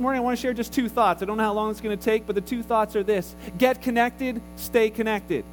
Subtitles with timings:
[0.00, 1.22] morning, I want to share just two thoughts.
[1.22, 3.34] I don't know how long it's going to take, but the two thoughts are this
[3.56, 5.44] get connected, stay connected.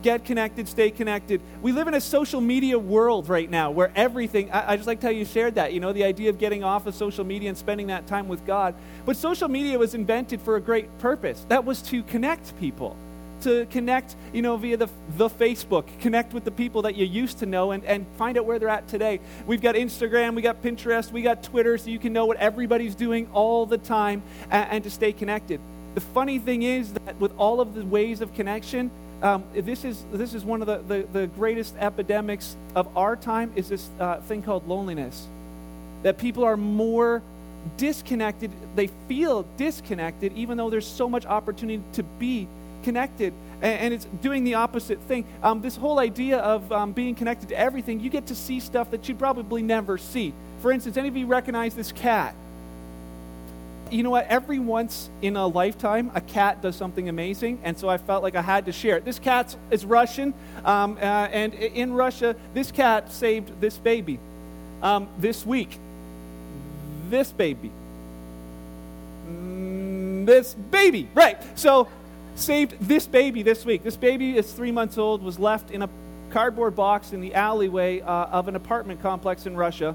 [0.00, 1.40] Get connected, stay connected.
[1.60, 5.02] We live in a social media world right now where everything, I, I just like
[5.02, 7.58] how you shared that, you know, the idea of getting off of social media and
[7.58, 8.76] spending that time with God.
[9.04, 12.96] But social media was invented for a great purpose that was to connect people
[13.42, 17.38] to connect, you know, via the, the Facebook, connect with the people that you used
[17.38, 19.20] to know and, and find out where they're at today.
[19.46, 22.94] We've got Instagram, we got Pinterest, we got Twitter, so you can know what everybody's
[22.94, 25.60] doing all the time and, and to stay connected.
[25.94, 28.90] The funny thing is that with all of the ways of connection,
[29.22, 33.52] um, this, is, this is one of the, the, the, greatest epidemics of our time
[33.56, 35.26] is this uh, thing called loneliness.
[36.04, 37.20] That people are more
[37.76, 42.46] disconnected, they feel disconnected, even though there's so much opportunity to be
[42.82, 43.32] connected.
[43.60, 45.24] And, it's doing the opposite thing.
[45.42, 48.92] Um, this whole idea of um, being connected to everything, you get to see stuff
[48.92, 50.32] that you'd probably never see.
[50.62, 52.34] For instance, any of you recognize this cat?
[53.90, 54.26] you know what?
[54.28, 58.34] Every once in a lifetime, a cat does something amazing, and so I felt like
[58.34, 59.04] I had to share it.
[59.04, 64.18] This cat is Russian, um, uh, and in Russia, this cat saved this baby
[64.82, 65.78] um, this week.
[67.08, 67.70] This baby.
[69.28, 71.38] Mm, this baby, right.
[71.58, 71.88] So
[72.38, 73.82] saved this baby this week.
[73.82, 75.88] This baby is three months old, was left in a
[76.30, 79.94] cardboard box in the alleyway uh, of an apartment complex in Russia.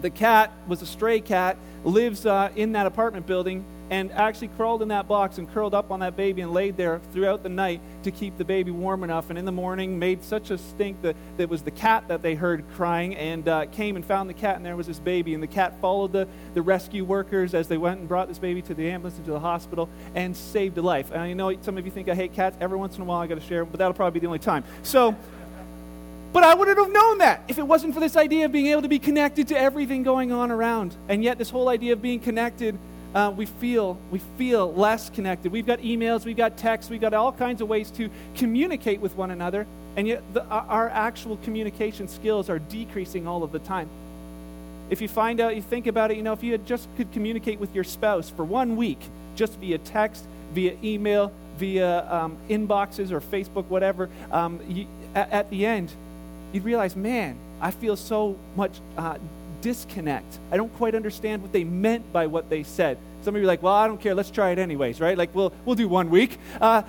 [0.00, 4.82] The cat was a stray cat, lives uh, in that apartment building, and actually crawled
[4.82, 7.80] in that box and curled up on that baby and laid there throughout the night
[8.02, 9.30] to keep the baby warm enough.
[9.30, 12.34] And in the morning, made such a stink that it was the cat that they
[12.34, 15.34] heard crying and uh, came and found the cat, and there was this baby.
[15.34, 18.62] And the cat followed the, the rescue workers as they went and brought this baby
[18.62, 21.10] to the ambulance and to the hospital and saved a life.
[21.10, 22.56] And I know some of you think I hate cats.
[22.60, 24.38] Every once in a while, I got to share, but that'll probably be the only
[24.38, 24.64] time.
[24.82, 25.16] So,
[26.32, 28.82] but I wouldn't have known that if it wasn't for this idea of being able
[28.82, 30.94] to be connected to everything going on around.
[31.08, 32.78] And yet, this whole idea of being connected
[33.14, 35.52] uh, we feel we feel less connected.
[35.52, 39.16] We've got emails, we've got texts, we've got all kinds of ways to communicate with
[39.16, 43.88] one another, and yet the, our actual communication skills are decreasing all of the time.
[44.90, 47.60] If you find out, you think about it, you know, if you just could communicate
[47.60, 49.00] with your spouse for one week,
[49.36, 50.24] just via text,
[50.54, 55.92] via email, via um, inboxes or Facebook, whatever, um, you, at, at, the end,
[56.52, 59.18] you'd realize, man, I feel so much uh,
[59.60, 60.38] disconnect.
[60.50, 62.98] I don't quite understand what they meant by what they said.
[63.22, 64.14] Some of you are like, well, I don't care.
[64.14, 65.18] Let's try it anyways, right?
[65.18, 66.38] Like, we'll, we'll do one week.
[66.60, 66.82] Uh,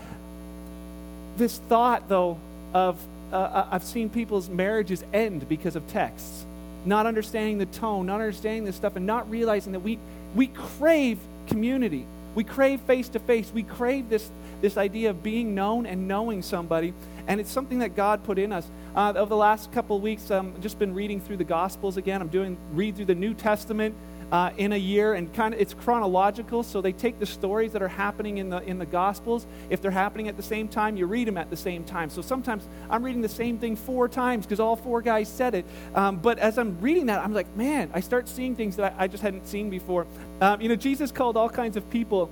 [1.38, 2.38] this thought, though,
[2.74, 3.00] of
[3.31, 6.46] uh, uh, I've seen people's marriages end because of texts,
[6.85, 10.00] not understanding the tone, not understanding this stuff, and not realizing that we,
[10.35, 12.06] we crave community.
[12.35, 13.52] We crave face to face.
[13.53, 14.29] We crave this,
[14.62, 16.94] this idea of being known and knowing somebody.
[17.28, 18.68] And it's something that God put in us.
[18.99, 22.21] Uh, over the last couple weeks, I've um, just been reading through the Gospels again.
[22.21, 23.95] I'm doing read through the New Testament
[24.29, 26.63] uh, in a year, and kind of it's chronological.
[26.63, 29.45] So they take the stories that are happening in the in the Gospels.
[29.69, 32.09] If they're happening at the same time, you read them at the same time.
[32.09, 35.66] So sometimes I'm reading the same thing four times because all four guys said it.
[35.95, 39.05] Um, but as I'm reading that, I'm like, man, I start seeing things that I,
[39.05, 40.07] I just hadn't seen before.
[40.41, 42.29] Um, you know, Jesus called all kinds of people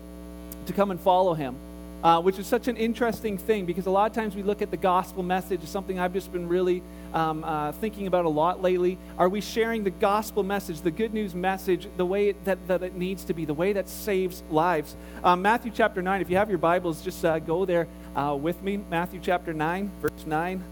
[0.65, 1.55] to come and follow him
[2.03, 4.71] uh, which is such an interesting thing because a lot of times we look at
[4.71, 8.61] the gospel message as something I've just been really um, uh, thinking about a lot
[8.61, 8.97] lately.
[9.17, 12.83] Are we sharing the gospel message, the good news message, the way it, that, that
[12.83, 14.95] it needs to be, the way that saves lives?
[15.23, 18.61] Um, Matthew chapter 9, if you have your Bibles, just uh, go there uh, with
[18.61, 18.77] me.
[18.77, 20.63] Matthew chapter 9, verse 9.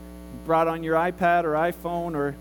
[0.45, 2.35] Brought on your iPad or iPhone or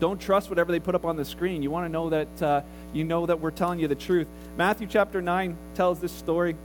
[0.00, 1.62] don't trust whatever they put up on the screen.
[1.62, 2.60] You want to know that uh,
[2.92, 4.28] you know that we're telling you the truth.
[4.56, 6.56] Matthew chapter 9 tells this story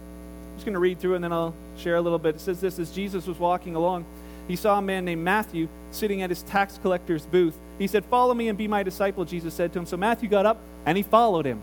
[0.54, 2.36] I'm just going to read through and then I'll share a little bit.
[2.36, 4.06] It says this As Jesus was walking along,
[4.48, 7.58] he saw a man named Matthew sitting at his tax collector's booth.
[7.80, 9.86] He said, Follow me and be my disciple, Jesus said to him.
[9.88, 11.62] So Matthew got up and he followed him.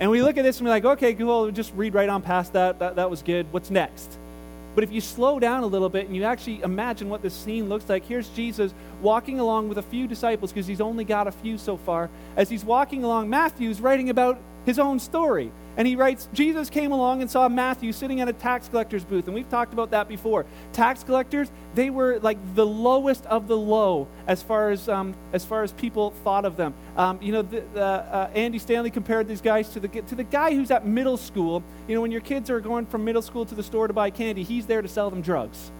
[0.00, 2.52] And we look at this and we're like, okay, cool, just read right on past
[2.52, 2.78] that.
[2.78, 3.46] That, that was good.
[3.50, 4.18] What's next?
[4.74, 7.68] But if you slow down a little bit and you actually imagine what this scene
[7.68, 8.72] looks like, here's Jesus
[9.02, 12.10] walking along with a few disciples because he's only got a few so far.
[12.36, 15.50] As he's walking along, Matthew's writing about his own story.
[15.78, 19.26] And he writes, Jesus came along and saw Matthew sitting at a tax collector's booth.
[19.26, 20.44] And we've talked about that before.
[20.72, 25.44] Tax collectors, they were like the lowest of the low as far as, um, as,
[25.44, 26.74] far as people thought of them.
[26.96, 30.52] Um, you know, the, uh, Andy Stanley compared these guys to the, to the guy
[30.52, 31.62] who's at middle school.
[31.86, 34.10] You know, when your kids are going from middle school to the store to buy
[34.10, 35.70] candy, he's there to sell them drugs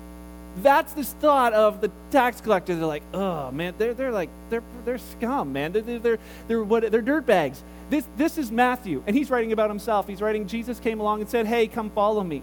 [0.62, 2.75] that's this thought of the tax collector.
[2.75, 5.73] They're like, oh man, they're, they're like they're they're scum, man.
[5.73, 6.19] They're they're
[6.49, 7.62] they're, what they're dirt bags.
[7.91, 10.06] This, this is Matthew, and he's writing about himself.
[10.06, 12.43] He's writing, Jesus came along and said, Hey, come follow me.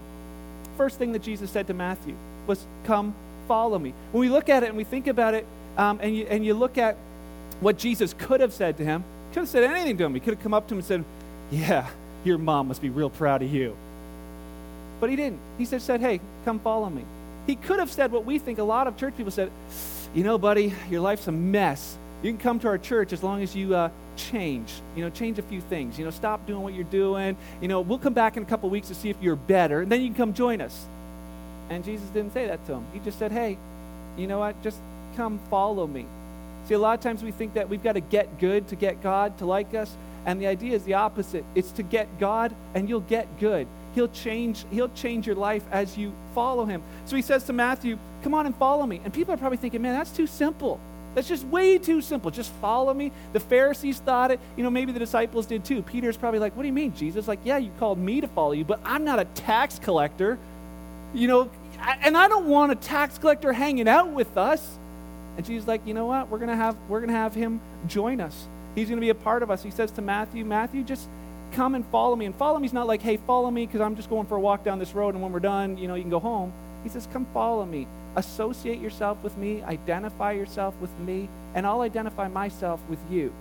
[0.76, 2.16] First thing that Jesus said to Matthew
[2.46, 3.14] was, Come
[3.46, 3.94] follow me.
[4.10, 6.54] When we look at it and we think about it, um, and, you, and you
[6.54, 6.96] look at
[7.60, 10.14] what Jesus could have said to him, could have said anything to him.
[10.14, 11.04] He could have come up to him and said,
[11.52, 11.86] Yeah,
[12.24, 13.76] Your mom must be real proud of you.
[14.98, 15.38] But he didn't.
[15.58, 17.04] He just said, Hey, come follow me.
[17.46, 19.50] He could have said what we think a lot of church people said
[20.14, 21.96] You know, buddy, your life's a mess.
[22.22, 24.72] You can come to our church as long as you uh, change.
[24.96, 25.98] You know, change a few things.
[25.98, 27.36] You know, stop doing what you're doing.
[27.60, 29.92] You know, we'll come back in a couple weeks to see if you're better, and
[29.92, 30.86] then you can come join us.
[31.68, 32.86] And Jesus didn't say that to him.
[32.92, 33.58] He just said, Hey,
[34.16, 34.60] you know what?
[34.62, 34.78] Just
[35.16, 36.06] come follow me.
[36.66, 39.02] See, a lot of times we think that we've got to get good to get
[39.02, 39.94] God to like us,
[40.24, 41.44] and the idea is the opposite.
[41.54, 43.68] It's to get God, and you'll get good.
[43.96, 46.82] He'll change, he'll change your life as you follow him.
[47.06, 49.00] So he says to Matthew, Come on and follow me.
[49.02, 50.78] And people are probably thinking, Man, that's too simple.
[51.14, 52.30] That's just way too simple.
[52.30, 53.10] Just follow me.
[53.32, 54.38] The Pharisees thought it.
[54.54, 55.80] You know, maybe the disciples did too.
[55.80, 57.26] Peter's probably like, What do you mean, Jesus?
[57.26, 60.38] Like, yeah, you called me to follow you, but I'm not a tax collector.
[61.14, 61.50] You know,
[62.02, 64.76] and I don't want a tax collector hanging out with us.
[65.38, 66.28] And Jesus like, you know what?
[66.28, 68.46] We're gonna have we're gonna have him join us.
[68.74, 69.62] He's gonna be a part of us.
[69.62, 71.08] He says to Matthew, Matthew, just
[71.52, 72.26] come and follow me.
[72.26, 74.40] And follow me is not like, hey, follow me because I'm just going for a
[74.40, 76.52] walk down this road, and when we're done, you know, you can go home.
[76.82, 77.86] He says, come follow me.
[78.16, 79.62] Associate yourself with me.
[79.62, 83.32] Identify yourself with me, and I'll identify myself with you.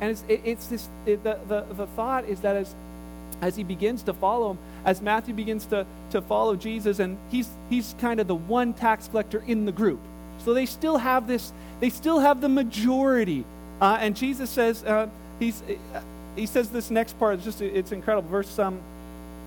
[0.00, 0.88] And it's, it, it's this.
[1.06, 2.74] It, the, the the thought is that as
[3.40, 7.48] as he begins to follow him, as Matthew begins to, to follow Jesus, and he's,
[7.70, 10.00] he's kind of the one tax collector in the group.
[10.44, 13.44] So they still have this, they still have the majority.
[13.80, 15.08] Uh, and Jesus says, uh,
[15.38, 15.62] he's,
[16.38, 18.28] he says this next part, it's just, it's incredible.
[18.28, 18.80] Verse, um,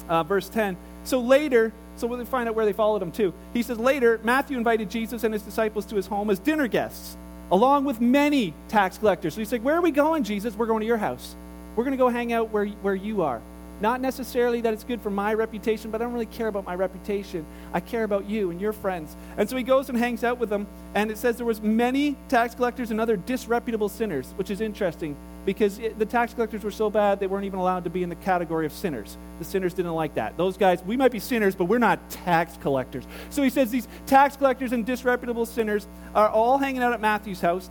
[0.10, 0.78] uh, verse 10.
[1.04, 3.34] So later, so we'll find out where they followed him too.
[3.54, 7.18] He says, later, Matthew invited Jesus and his disciples to his home as dinner guests,
[7.52, 9.34] along with many tax collectors.
[9.34, 10.56] So he's like, where are we going, Jesus?
[10.56, 11.36] We're going to your house.
[11.76, 13.42] We're going to go hang out where, where you are.
[13.80, 16.76] Not necessarily that it's good for my reputation, but I don't really care about my
[16.76, 17.44] reputation.
[17.74, 19.16] I care about you and your friends.
[19.38, 22.16] And so he goes and hangs out with them, and it says there was many
[22.30, 25.16] tax collectors and other disreputable sinners, which is interesting
[25.46, 28.10] because it, the tax collectors were so bad they weren't even allowed to be in
[28.10, 29.18] the category of sinners.
[29.40, 30.38] The sinners didn't like that.
[30.38, 33.06] Those guys, we might be sinners, but we're not tax collectors.
[33.30, 37.42] So he says these tax collectors and disreputable sinners are all hanging out at Matthew's
[37.42, 37.70] house.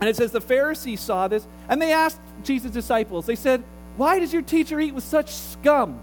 [0.00, 3.62] And it says the Pharisees saw this, and they asked Jesus' disciples, they said,
[3.96, 6.00] why does your teacher eat with such scum?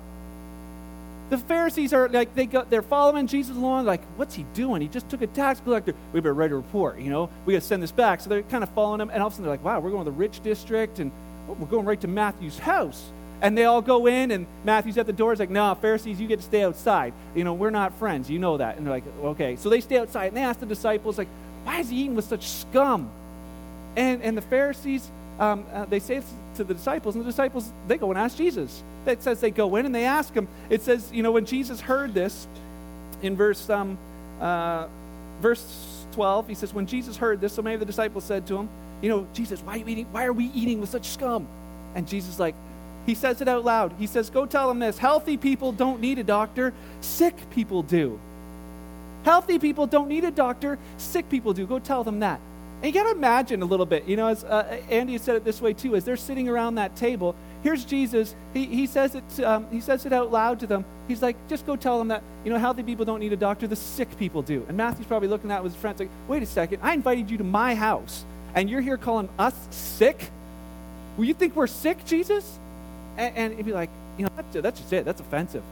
[1.34, 4.84] The Pharisees are like they go, they're following Jesus along, like, what's he doing?
[4.84, 5.96] He just took a tax collector.
[6.12, 7.28] We better write a report, you know.
[7.48, 8.22] We got to send this back.
[8.22, 9.90] So they're kind of following him, and all of a sudden they're like, wow, we're
[9.90, 11.12] going to the rich district, and
[11.50, 13.12] oh, we're going right to Matthew's house.
[13.42, 15.32] And they all go in, and Matthew's at the door.
[15.32, 17.14] He's like, no, Pharisees, you get to stay outside.
[17.34, 18.30] You know, we're not friends.
[18.30, 18.78] You know that.
[18.78, 19.56] And they're like, okay.
[19.56, 21.30] So they stay outside, and they ask the disciples, like,
[21.64, 23.10] why is he eating with such scum?
[23.96, 25.10] And, and the Pharisees,
[25.40, 26.22] um, uh, they say
[26.58, 28.84] to the disciples, and the disciples, they go and ask Jesus.
[29.06, 30.48] It says they go in and they ask him.
[30.70, 32.48] It says, you know, when Jesus heard this,
[33.22, 33.98] in verse, um,
[34.40, 34.88] uh,
[35.42, 38.58] verse 12, he says, when Jesus heard this, so many of the disciples said to
[38.58, 38.70] him,
[39.02, 41.48] you know, Jesus, why are, you eating, why are we eating with such scum?
[41.96, 42.56] And Jesus, like,
[43.06, 43.94] he says it out loud.
[44.00, 44.98] He says, go tell them this.
[44.98, 48.20] Healthy people don't need a doctor, sick people do.
[49.26, 51.66] Healthy people don't need a doctor, sick people do.
[51.66, 52.40] Go tell them that.
[52.84, 55.46] And you got to imagine a little bit, you know, as uh, Andy said it
[55.46, 57.34] this way too, as they're sitting around that table,
[57.64, 58.36] here's Jesus.
[58.54, 60.84] He, he, says it, um, he says it out loud to them.
[61.08, 63.68] He's like, just go tell them that, you know, healthy people don't need a doctor,
[63.68, 64.66] the sick people do.
[64.68, 67.46] And Matthew's probably looking at his friends like, wait a second, I invited you to
[67.46, 70.30] my house, and you're here calling us sick?
[71.16, 72.60] Well, you think we're sick, Jesus?
[73.16, 75.06] And, and he'd be like, you know, that's, that's just it.
[75.06, 75.64] That's offensive.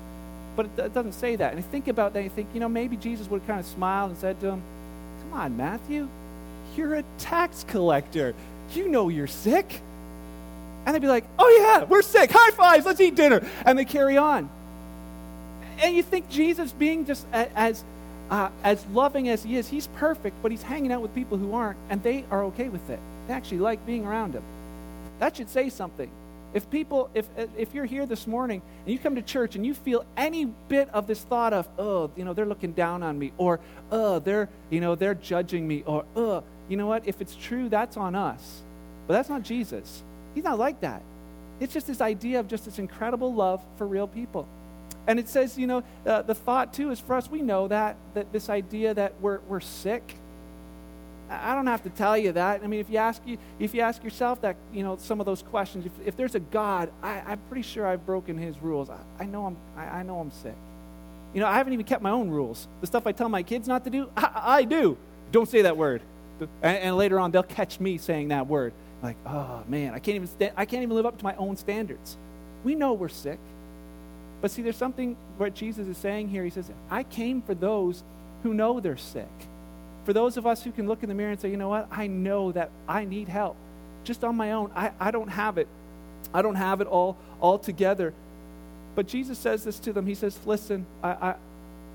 [0.56, 1.52] But it, it doesn't say that.
[1.54, 3.60] And you think about that, and you think, you know, maybe Jesus would have kind
[3.60, 4.62] of smiled and said to him,
[5.24, 6.08] come on, Matthew
[6.78, 8.34] you're a tax collector.
[8.74, 9.82] You know you're sick.
[10.86, 12.32] And they'd be like, Oh, yeah, we're sick.
[12.34, 12.86] High fives.
[12.86, 13.46] Let's eat dinner.
[13.66, 14.50] And they carry on.
[15.82, 17.84] And you think Jesus, being just as,
[18.30, 21.54] uh, as loving as he is, he's perfect, but he's hanging out with people who
[21.54, 23.00] aren't, and they are okay with it.
[23.28, 24.44] They actually like being around him.
[25.20, 26.10] That should say something.
[26.54, 29.74] If people, if, if you're here this morning and you come to church and you
[29.74, 33.32] feel any bit of this thought of, oh, you know, they're looking down on me,
[33.38, 33.60] or,
[33.90, 37.06] oh, they're, you know, they're judging me, or, oh, you know what?
[37.06, 38.62] If it's true, that's on us.
[39.06, 40.04] But that's not Jesus.
[40.34, 41.04] He's not like that.
[41.60, 44.48] It's just this idea of just this incredible love for real people.
[45.06, 47.98] And it says, you know, uh, the thought too is for us, we know that,
[48.14, 50.16] that this idea that we're, we're sick.
[51.30, 52.62] I don't have to tell you that.
[52.64, 55.26] I mean, if you ask you, if you ask yourself that, you know, some of
[55.26, 58.90] those questions, if, if there's a God, I, am pretty sure I've broken His rules.
[58.90, 60.56] I, I know I'm, I, I, know I'm sick.
[61.34, 62.68] You know, I haven't even kept my own rules.
[62.80, 64.98] The stuff I tell my kids not to do, I, I do.
[65.32, 66.02] Don't say that word.
[66.62, 68.74] And, and, later on, they'll catch me saying that word.
[69.02, 71.58] Like, oh man, I can't even sta- I can't even live up to my own
[71.58, 72.18] standards.
[72.64, 73.40] We know we're sick,
[74.42, 76.44] but see, there's something what Jesus is saying here.
[76.44, 78.04] He says, "I came for those
[78.44, 79.30] who know they're sick,
[80.06, 81.88] for those of us who can look in the mirror and say, you know what,
[81.92, 83.56] I know that I need help,
[84.04, 84.72] just on my own.
[84.76, 85.68] I, I don't have it.
[86.34, 88.14] I don't have it all all together."
[88.96, 90.06] But Jesus says this to them.
[90.06, 91.36] He says, Listen, I, I,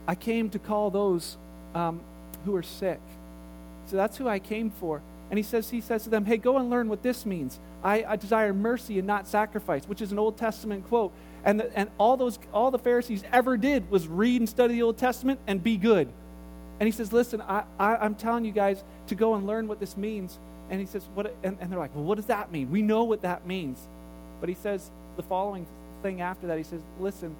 [0.09, 1.37] I came to call those
[1.75, 2.01] um,
[2.45, 3.01] who are sick.
[3.87, 5.03] So that's who I came for.
[5.31, 7.59] And he says, he says to them, Hey, go and learn what this means.
[7.83, 11.13] I, I desire mercy and not sacrifice, which is an Old Testament quote.
[11.45, 14.83] And, the, and all, those, all the Pharisees ever did was read and study the
[14.83, 16.09] Old Testament and be good.
[16.79, 19.81] And he says, Listen, I, I, am telling you guys to go and learn what
[19.81, 20.39] this means.
[20.69, 22.71] And he says, what, and, and they're like, Well, what does that mean?
[22.71, 23.79] We know what that means.
[24.41, 25.67] But he says the following
[26.03, 26.59] thing after that.
[26.59, 27.35] He says, Listen,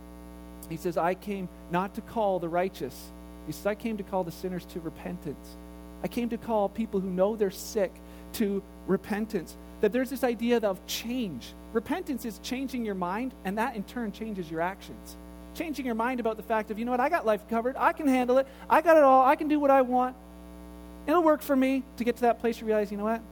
[0.69, 3.13] he says, I came not to call the righteous.
[3.47, 5.57] He says, I came to call the sinners to repentance.
[6.03, 7.93] I came to call people who know they're sick
[8.35, 9.57] to repentance.
[9.81, 11.53] That there's this idea of change.
[11.73, 15.17] Repentance is changing your mind, and that in turn changes your actions.
[15.55, 17.77] Changing your mind about the fact of, you know what, I got life covered.
[17.77, 18.47] I can handle it.
[18.69, 19.25] I got it all.
[19.25, 20.17] I can do what I want.
[21.07, 23.23] It'll work for me to get to that place you realize, you know what?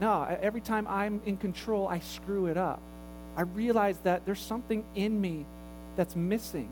[0.00, 2.80] No, every time I'm in control, I screw it up.
[3.36, 5.44] I realize that there's something in me
[5.96, 6.70] that's missing.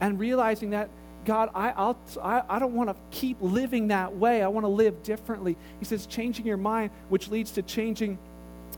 [0.00, 0.88] And realizing that,
[1.24, 4.42] God, I, I'll, I, I don't want to keep living that way.
[4.42, 5.56] I want to live differently.
[5.78, 8.18] He says, changing your mind, which leads to changing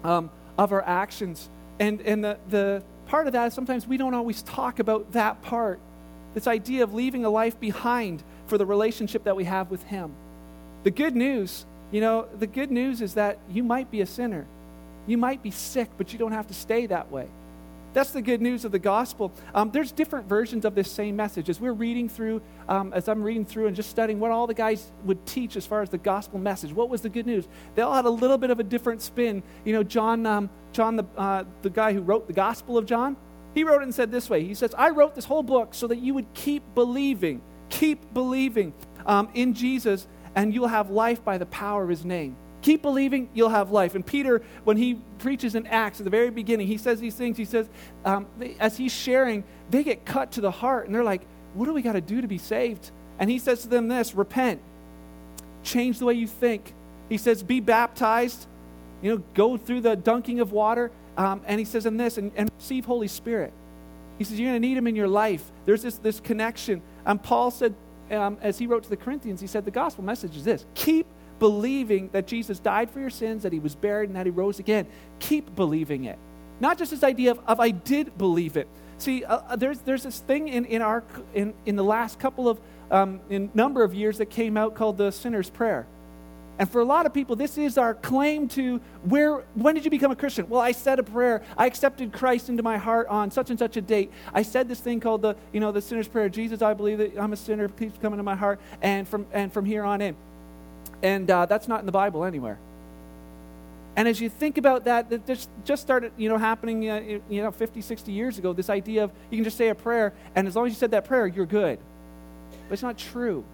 [0.02, 1.48] um, of our actions.
[1.80, 5.42] And, and the, the part of that is sometimes we don't always talk about that
[5.42, 5.80] part
[6.34, 10.12] this idea of leaving a life behind for the relationship that we have with Him.
[10.82, 14.46] The good news, you know, the good news is that you might be a sinner.
[15.06, 17.28] You might be sick, but you don't have to stay that way.
[17.94, 19.32] That's the good news of the gospel.
[19.54, 21.48] Um, there's different versions of this same message.
[21.48, 24.54] As we're reading through, um, as I'm reading through and just studying what all the
[24.54, 27.46] guys would teach as far as the gospel message, what was the good news?
[27.76, 29.44] They all had a little bit of a different spin.
[29.64, 33.16] You know, John, um, John, the uh, the guy who wrote the Gospel of John,
[33.54, 34.42] he wrote it and said this way.
[34.42, 38.74] He says, "I wrote this whole book so that you would keep believing, keep believing
[39.06, 43.28] um, in Jesus, and you'll have life by the power of His name." Keep believing,
[43.34, 43.94] you'll have life.
[43.94, 47.36] And Peter, when he preaches in Acts at the very beginning, he says these things.
[47.36, 47.68] He says,
[48.06, 51.20] um, they, as he's sharing, they get cut to the heart, and they're like,
[51.52, 52.90] What do we got to do to be saved?
[53.18, 54.62] And he says to them this repent,
[55.62, 56.72] change the way you think.
[57.10, 58.46] He says, Be baptized,
[59.02, 60.90] you know, go through the dunking of water.
[61.18, 63.52] Um, and he says, in this, and, and receive Holy Spirit.
[64.16, 65.52] He says, You're going to need him in your life.
[65.66, 66.80] There's this, this connection.
[67.04, 67.74] And Paul said,
[68.10, 71.06] um, as he wrote to the Corinthians, he said, The gospel message is this keep
[71.44, 74.60] believing that Jesus died for your sins, that he was buried, and that he rose
[74.60, 74.86] again.
[75.18, 76.18] Keep believing it.
[76.58, 78.66] Not just this idea of, of I did believe it.
[78.96, 82.48] See, uh, uh, there's, there's this thing in, in, our, in, in the last couple
[82.48, 82.58] of
[82.90, 85.86] um, in number of years that came out called the sinner's prayer.
[86.58, 89.90] And for a lot of people, this is our claim to where, when did you
[89.90, 90.48] become a Christian?
[90.48, 91.42] Well, I said a prayer.
[91.58, 94.10] I accepted Christ into my heart on such and such a date.
[94.32, 96.30] I said this thing called the, you know, the sinner's prayer.
[96.30, 97.68] Jesus, I believe that I'm a sinner.
[97.68, 98.60] Please come into my heart.
[98.80, 100.16] And from, and from here on in.
[101.04, 102.58] And uh, that's not in the Bible anywhere.
[103.94, 107.50] And as you think about that, that just, started, you know, happening, uh, you know,
[107.50, 110.56] 50, 60 years ago, this idea of you can just say a prayer, and as
[110.56, 111.78] long as you said that prayer, you're good.
[112.68, 113.44] But it's not true.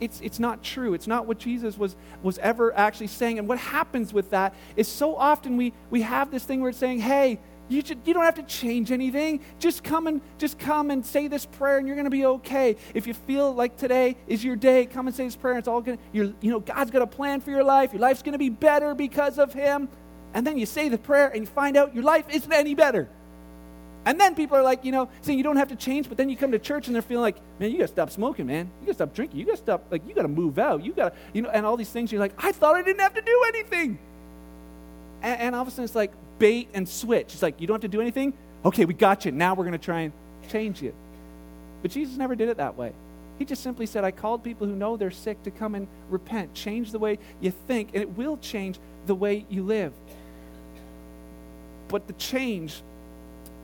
[0.00, 0.94] It's, it's not true.
[0.94, 3.38] It's not what Jesus was, was ever actually saying.
[3.38, 6.78] And what happens with that is so often we, we have this thing where it's
[6.78, 7.38] saying, hey,
[7.68, 9.40] you, you don't have to change anything.
[9.58, 12.76] Just come and just come and say this prayer, and you're going to be okay.
[12.94, 15.58] If you feel like today is your day, come and say this prayer.
[15.58, 15.98] It's all going.
[16.12, 17.92] You know, God's got a plan for your life.
[17.92, 19.88] Your life's going to be better because of Him.
[20.34, 23.08] And then you say the prayer, and you find out your life isn't any better.
[24.04, 26.30] And then people are like, you know, saying you don't have to change, but then
[26.30, 28.70] you come to church and they're feeling like, man, you got to stop smoking, man.
[28.80, 29.38] You got to stop drinking.
[29.38, 30.82] You got to stop, like, you got to move out.
[30.82, 32.10] You got to, you know, and all these things.
[32.10, 33.98] You're like, I thought I didn't have to do anything.
[35.20, 37.32] And, and all of a sudden it's like, bait and switch.
[37.32, 38.32] It's like, you don't have to do anything?
[38.64, 39.32] Okay, we got you.
[39.32, 40.12] Now we're going to try and
[40.50, 40.94] change you.
[41.82, 42.92] But Jesus never did it that way.
[43.38, 46.54] He just simply said, I called people who know they're sick to come and repent.
[46.54, 49.92] Change the way you think, and it will change the way you live.
[51.86, 52.82] But the change,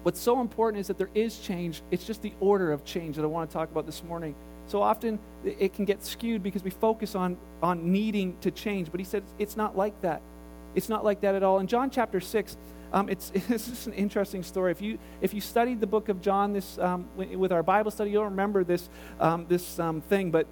[0.04, 1.82] what's so important is that there is change.
[1.90, 4.36] It's just the order of change that I want to talk about this morning.
[4.68, 8.90] So often it can get skewed because we focus on, on needing to change.
[8.90, 10.22] But he said it's not like that.
[10.74, 11.58] It's not like that at all.
[11.58, 12.56] In John chapter 6,
[12.92, 14.70] um, it's, it's just an interesting story.
[14.70, 18.10] If you, if you studied the book of John this, um, with our Bible study,
[18.10, 18.88] you'll remember this,
[19.20, 20.30] um, this um, thing.
[20.30, 20.46] But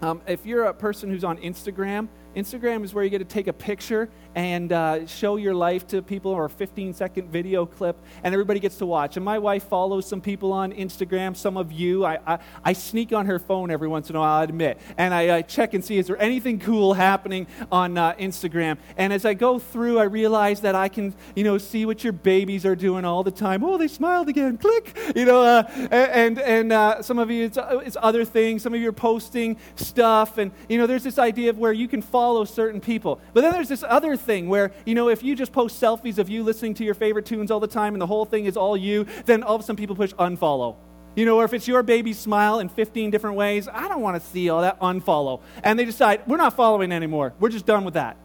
[0.00, 3.46] um, if you're a person who's on Instagram, Instagram is where you get to take
[3.46, 7.96] a picture and uh, show your life to people or a 15 second video clip,
[8.24, 9.16] and everybody gets to watch.
[9.16, 12.04] And my wife follows some people on Instagram, some of you.
[12.04, 15.12] I, I, I sneak on her phone every once in a while, I admit, and
[15.12, 18.78] I, I check and see is there anything cool happening on uh, Instagram.
[18.96, 22.14] And as I go through, I realize that I can, you know, see what your
[22.14, 23.62] babies are doing all the time.
[23.62, 24.56] Oh, they smiled again.
[24.58, 24.96] Click.
[25.14, 28.62] You know, uh, and and uh, some of you it's, uh, it's other things.
[28.62, 31.88] Some of you are posting stuff, and you know, there's this idea of where you
[31.88, 33.20] can follow unfollow certain people.
[33.32, 36.28] But then there's this other thing where, you know, if you just post selfies of
[36.28, 38.76] you listening to your favorite tunes all the time and the whole thing is all
[38.76, 40.76] you, then all of a sudden people push unfollow.
[41.14, 44.20] You know, or if it's your baby smile in 15 different ways, I don't want
[44.20, 45.42] to see all that, unfollow.
[45.62, 47.34] And they decide, we're not following anymore.
[47.38, 48.16] We're just done with that.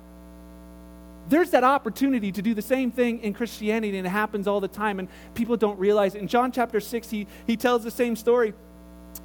[1.28, 4.70] There's that opportunity to do the same thing in Christianity, and it happens all the
[4.70, 6.20] time, and people don't realize it.
[6.20, 8.54] In John chapter 6, he, he tells the same story.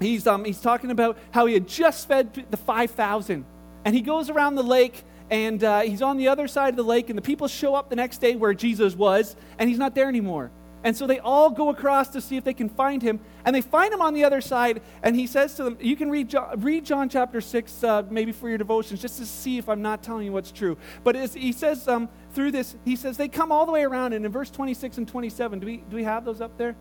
[0.01, 3.45] He's, um, he's talking about how he had just fed the 5,000,
[3.85, 6.85] and he goes around the lake, and uh, he's on the other side of the
[6.85, 9.95] lake, and the people show up the next day where Jesus was, and he's not
[9.95, 10.51] there anymore.
[10.85, 13.21] And so they all go across to see if they can find him.
[13.45, 14.83] And they find him on the other side.
[15.03, 18.33] And he says to them, You can read John, read John chapter 6, uh, maybe
[18.33, 20.77] for your devotions, just to see if I'm not telling you what's true.
[21.05, 24.13] But he says um, through this, he says, They come all the way around.
[24.13, 26.75] And in verse 26 and 27, do we, do we have those up there?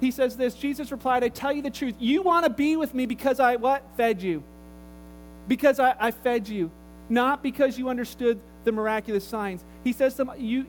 [0.00, 1.94] He says this Jesus replied, I tell you the truth.
[1.98, 3.82] You want to be with me because I what?
[3.96, 4.44] Fed you.
[5.48, 6.70] Because I, I fed you.
[7.08, 9.64] Not because you understood the miraculous signs.
[9.84, 10.66] He says them, you,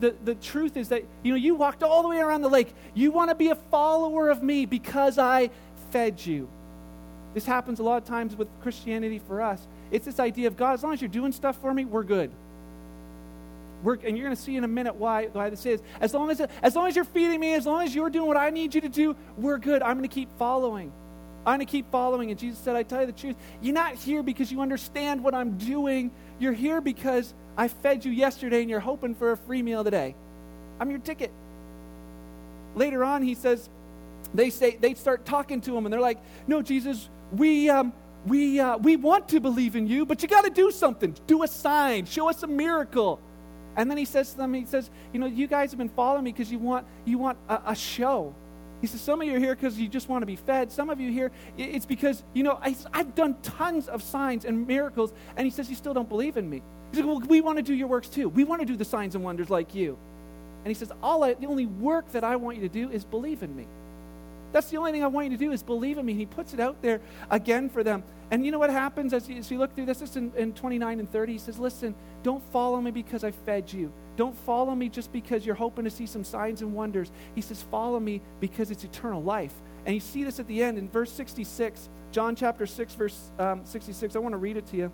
[0.00, 2.74] the, the truth is that you know you walked all the way around the lake.
[2.92, 5.48] You want to be a follower of me because I
[5.90, 6.48] fed you.
[7.32, 9.66] This happens a lot of times with Christianity for us.
[9.90, 12.30] It's this idea of God, as long as you're doing stuff for me, we're good.
[13.82, 15.80] We're, and you're going to see in a minute why, why this is.
[16.00, 18.36] As long as, as long as you're feeding me, as long as you're doing what
[18.36, 19.82] I need you to do, we're good.
[19.82, 20.92] I'm going to keep following.
[21.44, 22.30] I'm going to keep following.
[22.30, 23.36] And Jesus said, I tell you the truth.
[23.60, 26.10] You're not here because you understand what I'm doing.
[26.38, 30.14] You're here because I fed you yesterday and you're hoping for a free meal today.
[30.78, 31.32] I'm your ticket.
[32.74, 33.68] Later on, he says,
[34.34, 37.92] they say they start talking to him and they're like, "No, Jesus, we um,
[38.26, 41.14] we uh, we want to believe in you, but you got to do something.
[41.26, 42.06] Do a sign.
[42.06, 43.20] Show us a miracle."
[43.74, 46.24] And then he says to them, he says, "You know, you guys have been following
[46.24, 48.34] me because you want you want a, a show.
[48.82, 50.70] He says, Some of you are here because you just want to be fed.
[50.70, 54.66] Some of you here, it's because, you know, I, have done tons of signs and
[54.66, 55.12] miracles.
[55.36, 56.62] And he says, You still don't believe in me.
[56.90, 58.28] He says, Well, we want to do your works too.
[58.28, 59.96] We want to do the signs and wonders like you.
[60.64, 63.04] And he says, All I, the only work that I want you to do is
[63.04, 63.66] believe in me.
[64.50, 66.12] That's the only thing I want you to do is believe in me.
[66.12, 68.02] And he puts it out there again for them.
[68.32, 70.00] And you know what happens as you, as you look through this?
[70.00, 71.32] This is in, in 29 and 30.
[71.32, 73.92] He says, Listen, don't follow me because I fed you.
[74.16, 77.10] Don't follow me just because you're hoping to see some signs and wonders.
[77.34, 79.54] He says, Follow me because it's eternal life.
[79.86, 83.62] And you see this at the end in verse 66, John chapter 6, verse um,
[83.64, 84.14] 66.
[84.14, 84.92] I want to read it to you.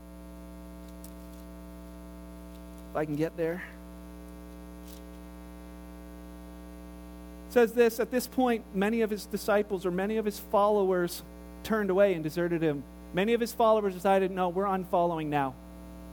[2.91, 3.63] If I can get there.
[7.49, 11.23] It says this At this point, many of his disciples or many of his followers
[11.65, 12.85] turned away and deserted him.
[13.13, 15.55] Many of his followers decided, No, we're unfollowing now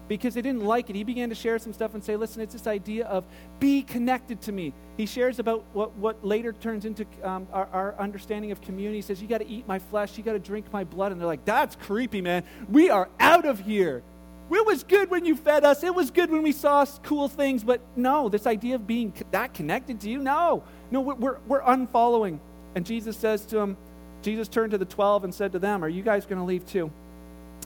[0.08, 0.96] because they didn't like it.
[0.96, 3.26] He began to share some stuff and say, listen, it's this idea of
[3.60, 4.74] be connected to me.
[4.98, 8.98] He shares about what, what later turns into um, our, our, understanding of community.
[8.98, 11.12] He says, you got to eat my flesh, you got to drink my blood.
[11.12, 12.44] And they're like, that's creepy, man.
[12.70, 14.04] We are out of here.
[14.52, 15.84] It was good when you fed us.
[15.84, 17.64] It was good when we saw cool things.
[17.64, 20.64] But no, this idea of being that connected to you, no.
[20.92, 22.40] No, we're, we're, unfollowing.
[22.76, 23.76] And Jesus says to him,
[24.22, 26.66] Jesus turned to the 12 and said to them, Are you guys going to leave
[26.66, 26.92] too?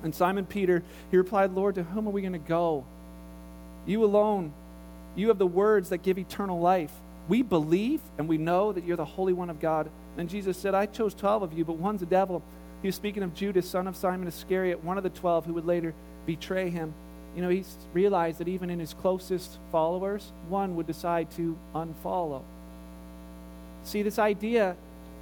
[0.03, 2.85] And Simon Peter, he replied, Lord, to whom are we going to go?
[3.85, 4.53] You alone,
[5.15, 6.91] you have the words that give eternal life.
[7.27, 9.89] We believe and we know that you're the Holy One of God.
[10.17, 12.41] And Jesus said, I chose 12 of you, but one's a devil.
[12.81, 15.65] He was speaking of Judas, son of Simon Iscariot, one of the 12 who would
[15.65, 15.93] later
[16.25, 16.93] betray him.
[17.35, 22.41] You know, he realized that even in his closest followers, one would decide to unfollow.
[23.83, 24.75] See, this idea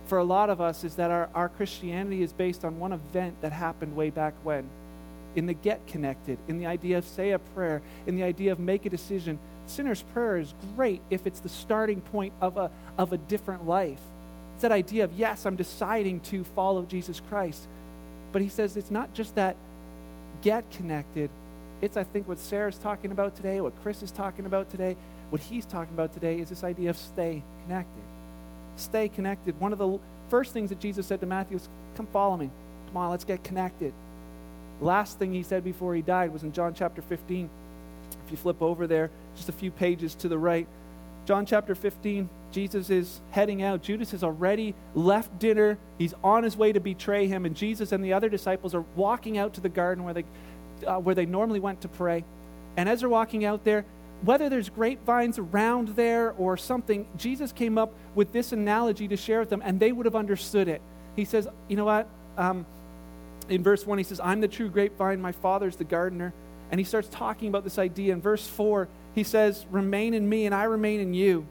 [0.07, 3.41] for a lot of us is that our, our Christianity is based on one event
[3.41, 4.67] that happened way back when.
[5.35, 8.59] In the get connected, in the idea of say a prayer, in the idea of
[8.59, 9.37] make a decision.
[9.67, 13.99] Sinner's prayer is great if it's the starting point of a, of a different life.
[14.53, 17.67] It's that idea of, yes, I'm deciding to follow Jesus Christ.
[18.31, 19.55] But he says it's not just that
[20.41, 21.29] get connected.
[21.81, 24.95] It's, I think, what Sarah's talking about today, what Chris is talking about today,
[25.29, 28.06] what he's talking about today is this idea of stay connected
[28.79, 29.59] stay connected.
[29.59, 32.49] One of the first things that Jesus said to Matthew was, Come follow me.
[32.87, 33.93] Come on, let's get connected.
[34.79, 37.49] Last thing he said before he died was in John chapter 15.
[38.25, 40.67] If you flip over there, just a few pages to the right,
[41.25, 43.81] John chapter 15, Jesus is heading out.
[43.81, 45.77] Judas has already left dinner.
[45.97, 49.37] He's on his way to betray him, and Jesus and the other disciples are walking
[49.37, 50.23] out to the garden where they,
[50.85, 52.23] uh, where they normally went to pray.
[52.77, 53.83] And as they're walking out there,
[54.21, 59.39] whether there's grapevines around there or something, Jesus came up with this analogy to share
[59.39, 60.82] with them, and they would have understood it.
[61.15, 62.08] He says, You know what?
[62.38, 62.65] Um,
[63.49, 66.34] in verse 1, he says, I'm the true grapevine, my father's the gardener.
[66.69, 68.13] And he starts talking about this idea.
[68.13, 71.47] In verse 4, he says, Remain in me, and I remain in you.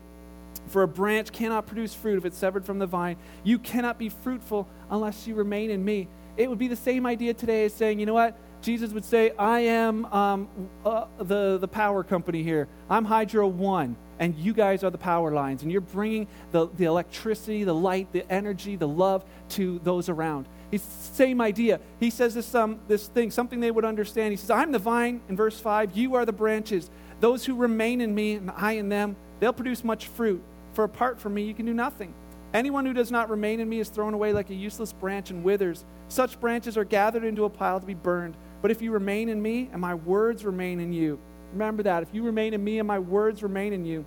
[0.69, 3.17] For a branch cannot produce fruit if it's severed from the vine.
[3.45, 6.09] You cannot be fruitful unless you remain in me.
[6.37, 8.37] it would be the same idea today as saying, you know what?
[8.67, 10.49] Jesus would say, I am um,
[10.85, 12.67] uh, the, the power company here.
[12.91, 15.63] I'm Hydro One, and you guys are the power lines.
[15.63, 20.49] And you're bringing the, the electricity, the light, the energy, the love to those around.
[20.73, 21.79] He's same idea.
[22.01, 24.33] He says this, um, this thing, something they would understand.
[24.33, 26.91] He says, I'm the vine in verse 5, you are the branches.
[27.21, 30.43] Those who remain in me and I in them, they'll produce much fruit.
[30.73, 32.13] For apart from me, you can do nothing.
[32.53, 35.45] Anyone who does not remain in me is thrown away like a useless branch and
[35.45, 35.85] withers.
[36.09, 38.37] Such branches are gathered into a pile to be burned.
[38.63, 41.19] But if you remain in me and my words remain in you,
[41.53, 42.03] remember that.
[42.03, 44.05] If you remain in me and my words remain in you,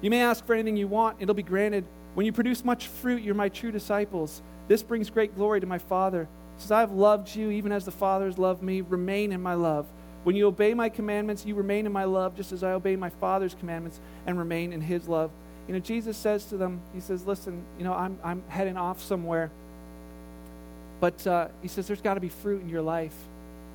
[0.00, 1.84] you may ask for anything you want, it'll be granted.
[2.14, 4.42] When you produce much fruit, you're my true disciples.
[4.68, 6.28] This brings great glory to my Father.
[6.56, 8.80] He says, I have loved you even as the Father has loved me.
[8.80, 9.86] Remain in my love.
[10.24, 13.10] When you obey my commandments, you remain in my love, just as I obey my
[13.10, 15.30] Father's commandments and remain in his love.
[15.68, 19.00] You know, Jesus says to them, He says, Listen, you know, I'm, I'm heading off
[19.02, 19.50] somewhere.
[21.00, 23.14] But uh, He says, There's got to be fruit in your life.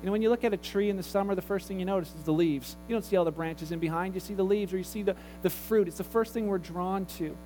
[0.02, 1.84] You know, when you look at a tree in the summer, the first thing you
[1.84, 2.76] notice is the leaves.
[2.88, 5.02] You don't see all the branches in behind, you see the leaves or you see
[5.02, 5.86] the, the fruit.
[5.86, 7.36] It's the first thing we're drawn to.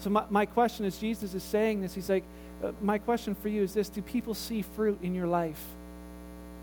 [0.00, 1.94] So, my, my question is Jesus is saying this.
[1.94, 2.24] He's like,
[2.64, 5.62] uh, my question for you is this Do people see fruit in your life?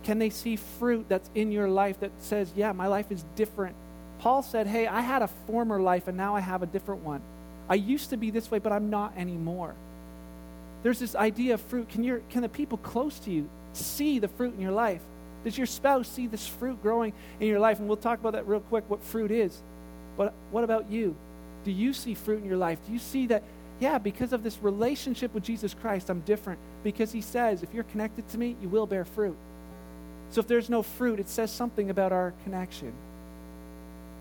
[0.04, 3.76] Can they see fruit that's in your life that says, Yeah, my life is different?
[4.20, 7.22] Paul said, Hey, I had a former life and now I have a different one.
[7.70, 9.76] I used to be this way, but I'm not anymore.
[10.84, 11.90] There's this idea of fruit.
[11.90, 15.02] Can, your, can the people close to you see the fruit in your life?
[15.46, 17.80] Does your spouse see this fruit growing in your life?
[17.80, 19.62] And we'll talk about that real quick, what fruit is.
[20.18, 21.16] But what about you?
[21.64, 22.80] Do you see fruit in your life?
[22.86, 23.44] Do you see that
[23.80, 26.60] yeah, because of this relationship with Jesus Christ, I'm different.
[26.84, 29.36] Because he says, if you're connected to me, you will bear fruit.
[30.30, 32.94] So if there's no fruit, it says something about our connection.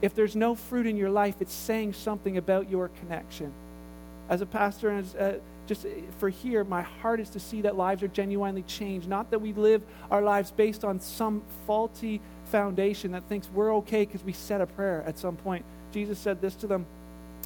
[0.03, 3.53] If there's no fruit in your life, it's saying something about your connection.
[4.29, 7.63] As a pastor, and as, uh, just eh, for here, my heart is to see
[7.63, 9.09] that lives are genuinely changed.
[9.09, 14.05] Not that we live our lives based on some faulty foundation that thinks we're okay
[14.05, 15.65] because we said a prayer at some point.
[15.93, 16.87] Jesus said this to them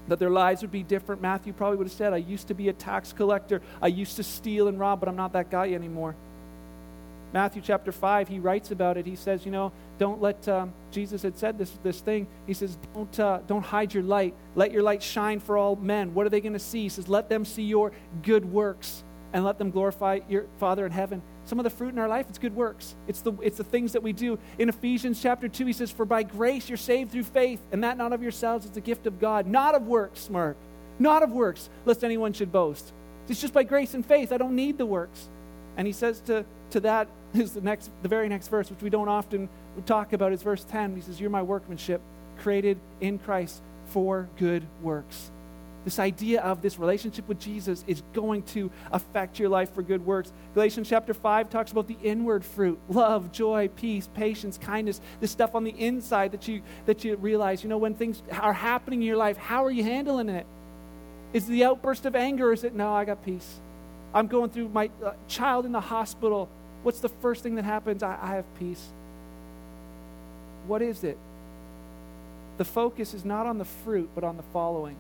[0.09, 1.21] that their lives would be different.
[1.21, 3.61] Matthew probably would have said, I used to be a tax collector.
[3.83, 6.17] I used to steal and rob, but I'm not that guy anymore.
[7.33, 9.05] Matthew chapter 5, he writes about it.
[9.07, 12.27] He says, You know, don't let, um, Jesus had said this, this thing.
[12.47, 14.35] He says, don't, uh, don't hide your light.
[14.55, 16.15] Let your light shine for all men.
[16.15, 16.83] What are they going to see?
[16.83, 20.93] He says, Let them see your good works and let them glorify your Father in
[20.93, 21.23] heaven.
[21.45, 22.95] Some of the fruit in our life, it's good works.
[23.07, 24.39] It's the, it's the things that we do.
[24.59, 27.99] In Ephesians chapter 2, he says, For by grace you're saved through faith, and that
[27.99, 30.57] not of yourselves, it's a gift of God, not of works, Mark,
[30.99, 32.93] not of works, lest anyone should boast.
[33.29, 34.33] It's just by grace and faith.
[34.33, 35.29] I don't need the works.
[35.77, 38.91] And he says to, to that is the next the very next verse, which we
[38.91, 39.49] don't often
[39.87, 40.97] talk about, is verse 10.
[40.97, 42.01] He says, You're my workmanship,
[42.39, 45.31] created in Christ for good works
[45.89, 50.05] this idea of this relationship with Jesus is going to affect your life for good
[50.05, 50.33] works.
[50.53, 55.55] Galatians chapter 5 talks about the inward fruit love, joy, peace, patience, kindness, this stuff
[55.55, 57.63] on the inside that you, that you realize.
[57.63, 60.47] You know, when things are happening in your life, how are you handling it?
[61.33, 63.61] Is the outburst of anger, is it, no, I got peace?
[64.13, 66.51] I'm going through my uh, child in the hospital.
[66.83, 68.03] What's the first thing that happens?
[68.03, 68.85] I, I have peace.
[70.67, 71.19] What is it?
[72.59, 74.97] The focus is not on the fruit, but on the following.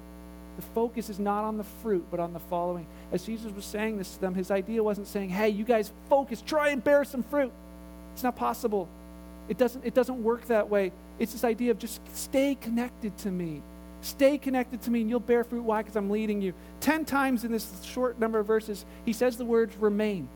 [0.57, 2.87] The focus is not on the fruit, but on the following.
[3.13, 6.43] As Jesus was saying this to them, his idea wasn't saying, hey, you guys focus,
[6.45, 7.53] try and bear some fruit.
[8.15, 8.89] It's not possible.
[9.49, 10.93] It doesn't, it doesn't work that way.
[11.19, 13.63] It's this idea of just stay connected to me.
[14.01, 15.63] Stay connected to me and you'll bear fruit.
[15.63, 15.83] Why?
[15.83, 16.55] Because I'm leading you.
[16.81, 20.29] Ten times in this short number of verses, he says the words remain.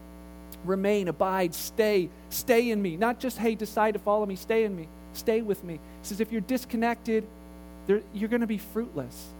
[0.64, 2.96] Remain, abide, stay, stay in me.
[2.96, 5.74] Not just, hey, decide to follow me, stay in me, stay with me.
[5.74, 7.26] He says, if you're disconnected,
[7.86, 9.30] you're going to be fruitless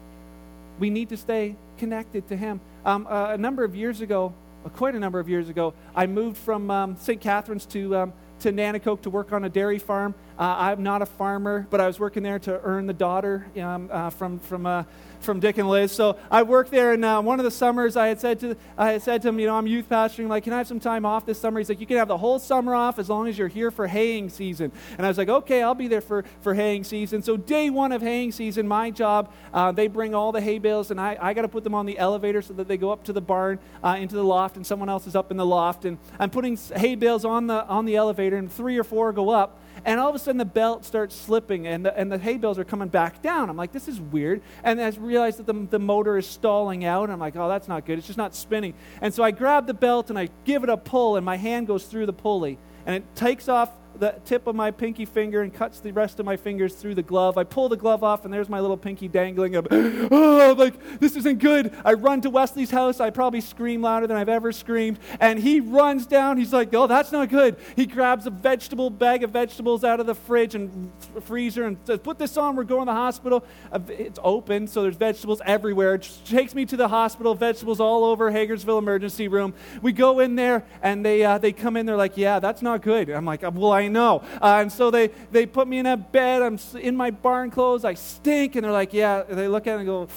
[0.78, 2.60] we need to stay connected to Him.
[2.84, 4.32] Um, uh, a number of years ago,
[4.64, 7.20] uh, quite a number of years ago, I moved from um, St.
[7.20, 10.14] Catharines to, um, to Nanticoke to work on a dairy farm.
[10.38, 13.88] Uh, I'm not a farmer, but I was working there to earn the daughter um,
[13.92, 14.84] uh, from, from uh,
[15.22, 15.92] from Dick and Liz.
[15.92, 18.92] So I worked there, and uh, one of the summers I had said to I
[18.92, 20.28] had said to him, you know, I'm youth pastoring.
[20.28, 21.58] Like, can I have some time off this summer?
[21.58, 23.86] He's like, you can have the whole summer off as long as you're here for
[23.86, 24.72] haying season.
[24.96, 27.22] And I was like, okay, I'll be there for for haying season.
[27.22, 30.90] So day one of haying season, my job, uh, they bring all the hay bales,
[30.90, 33.04] and I I got to put them on the elevator so that they go up
[33.04, 35.84] to the barn uh, into the loft, and someone else is up in the loft,
[35.84, 39.30] and I'm putting hay bales on the on the elevator, and three or four go
[39.30, 42.36] up and all of a sudden the belt starts slipping and the, and the hay
[42.36, 43.50] bales are coming back down.
[43.50, 44.42] I'm like, this is weird.
[44.62, 47.10] And I realize that the, the motor is stalling out.
[47.10, 47.98] I'm like, oh, that's not good.
[47.98, 48.74] It's just not spinning.
[49.00, 51.66] And so I grab the belt and I give it a pull, and my hand
[51.66, 52.58] goes through the pulley.
[52.86, 56.26] And it takes off the tip of my pinky finger and cuts the rest of
[56.26, 57.38] my fingers through the glove.
[57.38, 59.56] I pull the glove off, and there's my little pinky dangling.
[59.56, 61.74] I'm, oh, like, this isn't good.
[61.84, 63.00] I run to Wesley's house.
[63.00, 64.98] I probably scream louder than I've ever screamed.
[65.20, 66.38] And he runs down.
[66.38, 67.56] He's like, oh, that's not good.
[67.76, 70.90] He grabs a vegetable bag of vegetables out of the fridge and
[71.22, 72.56] freezer and says, put this on.
[72.56, 73.44] We're going to the hospital.
[73.70, 75.94] Uh, it's open, so there's vegetables everywhere.
[75.94, 79.54] It takes me to the hospital, vegetables all over Hagersville emergency room.
[79.80, 81.86] We go in there, and they, uh, they come in.
[81.86, 83.10] They're like, yeah, that's not good.
[83.10, 84.22] I'm like, well, I know.
[84.40, 86.42] Uh, and so they, they put me in a bed.
[86.42, 87.84] I'm in my barn clothes.
[87.84, 88.56] I stink.
[88.56, 89.22] And they're like, yeah.
[89.22, 90.08] They look at it and go,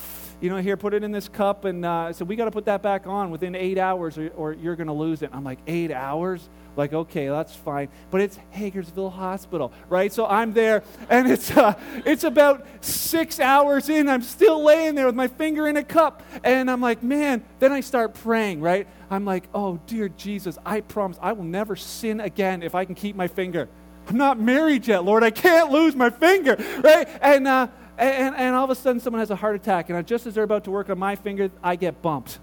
[0.42, 1.66] you know, here, put it in this cup.
[1.66, 4.54] And uh, so we got to put that back on within eight hours or, or
[4.54, 5.30] you're going to lose it.
[5.34, 6.50] I'm like, eight hours?
[6.76, 7.90] Like, okay, that's fine.
[8.12, 10.12] But it's Hagersville Hospital, right?
[10.12, 14.10] So I'm there, and it's, uh, it's about six hours in.
[14.10, 16.22] I'm still laying there with my finger in a cup.
[16.44, 18.88] And I'm like, man, then I start praying, right?
[19.10, 22.96] I'm like, oh, dear Jesus, I promise I will never sin again if I can
[22.96, 23.70] keep my finger.
[24.08, 25.24] I'm not married yet, Lord.
[25.24, 27.08] I can't lose my finger, right?
[27.22, 27.68] And, uh,
[27.98, 30.44] and, and all of a sudden, someone has a heart attack, and just as they're
[30.44, 32.40] about to work on my finger, I get bumped.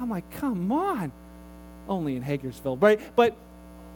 [0.00, 1.12] I'm like, come on.
[1.88, 3.00] Only in Hagersville, right?
[3.16, 3.36] But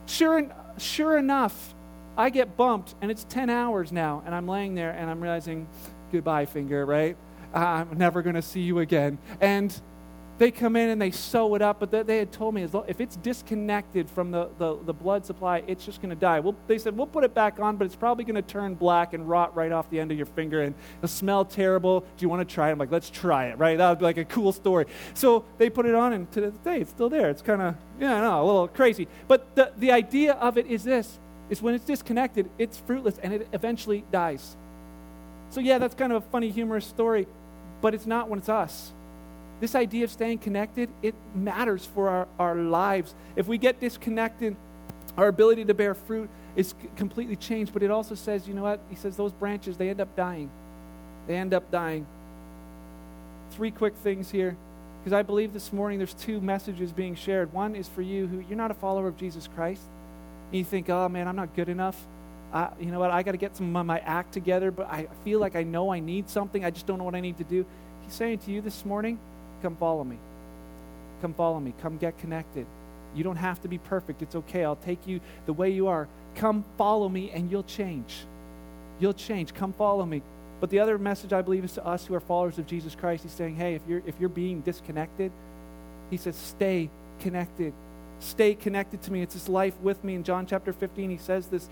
[0.07, 0.47] sure,
[0.79, 1.75] sure enough,
[2.17, 5.69] I get bumped, and it's 10 hours now, and I'm laying there, and I'm realizing,
[6.13, 7.17] goodbye, finger, right?
[7.55, 9.19] I'm never going to see you again.
[9.41, 9.79] And
[10.39, 13.17] they come in and they sew it up, but they had told me if it's
[13.17, 16.41] disconnected from the, the, the blood supply, it's just going to die.
[16.41, 19.15] Well, they said, we'll put it back on, but it's probably going to turn black
[19.15, 22.01] and rot right off the end of your finger and it'll smell terrible.
[22.01, 22.73] Do you want to try it?
[22.73, 23.79] I'm like, let's try it, right?
[23.79, 24.87] That would be like a cool story.
[25.15, 27.31] So they put it on, and to this day, it's still there.
[27.31, 29.09] It's kind of, yeah, no, a little crazy.
[29.29, 31.19] But the, the idea of it is this,
[31.49, 34.57] is when it's disconnected, it's fruitless and it eventually dies.
[35.51, 37.27] So yeah, that's kind of a funny, humorous story,
[37.81, 38.93] but it's not when it's us.
[39.61, 43.15] This idea of staying connected, it matters for our, our lives.
[43.37, 44.55] If we get disconnected,
[45.17, 47.73] our ability to bear fruit is completely changed.
[47.73, 48.81] But it also says, you know what?
[48.91, 50.51] He says those branches, they end up dying.
[51.27, 52.07] They end up dying.
[53.53, 54.57] Three quick things here.
[55.01, 57.53] Because I believe this morning there's two messages being shared.
[57.53, 59.83] One is for you who you're not a follower of Jesus Christ.
[60.49, 61.97] And you think, oh man, I'm not good enough.
[62.53, 63.11] I, you know what?
[63.11, 65.93] I got to get some of my act together, but I feel like I know
[65.93, 66.65] I need something.
[66.65, 67.65] I just don't know what I need to do.
[68.03, 69.19] He's saying to you this morning,
[69.63, 70.19] Come follow me.
[71.23, 71.75] Come follow me.
[71.81, 72.67] Come get connected.
[73.15, 74.23] You don't have to be perfect.
[74.23, 74.65] It's okay.
[74.65, 76.09] I'll take you the way you are.
[76.35, 78.25] Come follow me and you'll change.
[79.01, 79.55] You'll change.
[79.55, 80.23] Come follow me.
[80.61, 83.23] But the other message I believe is to us who are followers of Jesus Christ.
[83.23, 85.33] He's saying, hey, if you're, if you're being disconnected,
[86.11, 86.91] he says, stay
[87.21, 87.73] connected.
[88.21, 89.23] Stay connected to me.
[89.23, 90.15] It's this life with me.
[90.15, 91.69] In John chapter 15, he says this,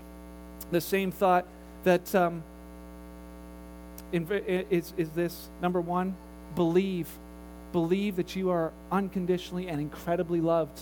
[0.71, 1.45] the same thought
[1.83, 2.43] that um,
[4.11, 4.27] in,
[4.69, 6.15] is, is this number one,
[6.55, 7.07] believe
[7.75, 10.79] Believe that you are unconditionally and incredibly loved.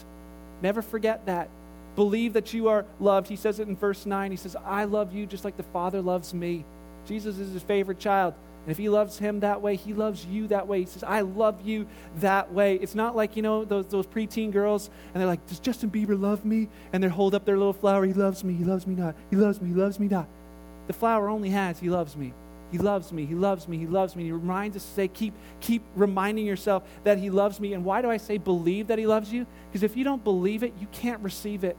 [0.61, 1.49] Never forget that.
[1.95, 3.27] Believe that you are loved.
[3.27, 4.29] He says it in verse 9.
[4.29, 6.63] He says, I love you just like the Father loves me.
[7.07, 8.35] Jesus is his favorite child.
[8.61, 10.81] And if he loves him that way, he loves you that way.
[10.81, 12.75] He says, I love you that way.
[12.75, 16.21] It's not like, you know, those, those preteen girls, and they're like, Does Justin Bieber
[16.21, 16.69] love me?
[16.93, 19.35] And they hold up their little flower, He loves me, He loves me not, He
[19.35, 20.27] loves me, He loves me not.
[20.85, 22.33] The flower only has, He loves me.
[22.73, 23.23] He loves me.
[23.27, 23.77] He loves me.
[23.77, 24.23] He loves me.
[24.23, 27.73] He reminds us to say, keep, keep reminding yourself that He loves me.
[27.73, 29.45] And why do I say believe that He loves you?
[29.69, 31.77] Because if you don't believe it, you can't receive it.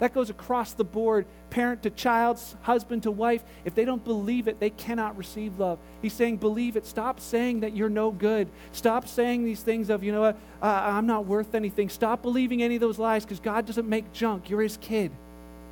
[0.00, 3.42] That goes across the board, parent to child, husband to wife.
[3.64, 5.78] If they don't believe it, they cannot receive love.
[6.02, 6.84] He's saying, believe it.
[6.84, 8.50] Stop saying that you're no good.
[8.72, 11.88] Stop saying these things of, you know what, uh, I'm not worth anything.
[11.88, 14.50] Stop believing any of those lies because God doesn't make junk.
[14.50, 15.10] You're His kid.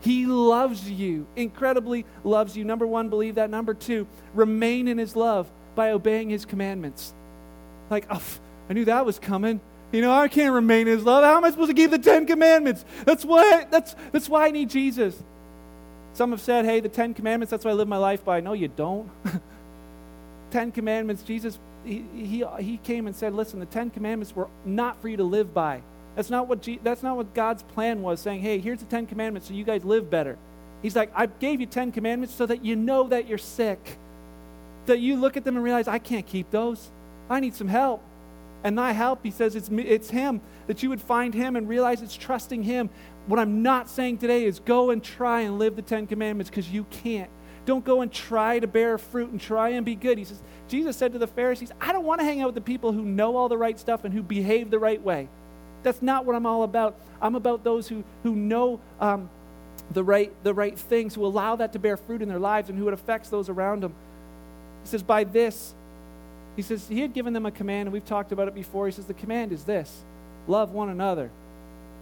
[0.03, 2.65] He loves you, incredibly loves you.
[2.65, 3.51] Number one, believe that.
[3.51, 7.15] Number two, remain in His love by obeying His commandments.
[7.88, 8.23] Like, oh,
[8.69, 9.61] I knew that was coming.
[9.93, 11.23] You know, I can't remain in His love.
[11.23, 12.85] How am I supposed to keep the Ten Commandments?
[13.05, 15.23] That's why, that's, that's why I need Jesus.
[16.15, 18.41] Some have said, hey, the Ten Commandments, that's what I live my life by.
[18.41, 19.09] No, you don't.
[20.51, 25.01] Ten Commandments, Jesus, he, he, he came and said, listen, the Ten Commandments were not
[25.01, 25.83] for you to live by.
[26.14, 29.48] That's not what that's not what God's plan was saying, "Hey, here's the 10 commandments
[29.48, 30.38] so you guys live better."
[30.83, 33.98] He's like, "I gave you 10 commandments so that you know that you're sick.
[34.87, 36.90] That you look at them and realize, I can't keep those.
[37.31, 38.03] I need some help."
[38.64, 42.01] And thy help, he says, it's, it's him, that you would find him and realize
[42.01, 42.90] it's trusting him.
[43.27, 46.70] What I'm not saying today is go and try and live the Ten Commandments because
[46.70, 47.31] you can't.
[47.64, 50.18] Don't go and try to bear fruit and try and be good.
[50.18, 52.61] He says, Jesus said to the Pharisees, I don't want to hang out with the
[52.61, 55.29] people who know all the right stuff and who behave the right way.
[55.83, 56.97] That's not what I'm all about.
[57.21, 59.29] I'm about those who, who know um,
[59.90, 62.79] the, right, the right things, who allow that to bear fruit in their lives, and
[62.79, 63.95] who it affects those around them.
[64.83, 65.75] He says, By this,
[66.57, 68.87] he says, He had given them a command, and we've talked about it before.
[68.87, 70.03] He says, The command is this
[70.47, 71.31] love one another.